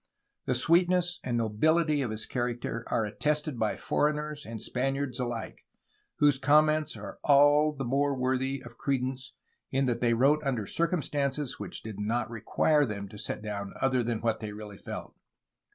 The 0.45 0.55
sweetness 0.55 1.19
and 1.23 1.37
nobihty 1.39 2.03
of 2.03 2.09
his 2.09 2.25
character 2.25 2.83
are 2.87 3.05
attested 3.05 3.59
by 3.59 3.75
foreigners 3.75 4.47
and 4.47 4.59
Spaniards 4.59 5.19
alike, 5.19 5.63
whose 6.15 6.39
comments 6.39 6.97
are 6.97 7.19
all 7.23 7.71
the 7.73 7.85
more 7.85 8.15
worthy 8.17 8.63
of 8.65 8.79
credence 8.79 9.33
in 9.69 9.85
that 9.85 10.01
they 10.01 10.15
wrote 10.15 10.41
under 10.43 10.65
circum 10.65 11.03
stances 11.03 11.59
which 11.59 11.83
did 11.83 11.99
not 11.99 12.31
require 12.31 12.83
them 12.83 13.07
to 13.09 13.17
set 13.19 13.43
down 13.43 13.73
other 13.79 14.01
than 14.01 14.21
what 14.21 14.39
they 14.39 14.53
really 14.53 14.79
felt. 14.79 15.15